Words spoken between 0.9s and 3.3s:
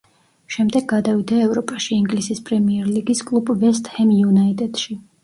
გადავიდა ევროპაში, ინგლისის პრემიერ ლიგის